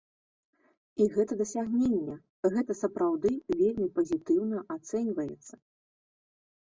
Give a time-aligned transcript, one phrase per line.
[1.03, 2.15] І гэта дасягненне,
[2.55, 3.31] гэта сапраўды
[3.63, 5.53] вельмі пазітыўна ацэньваецца.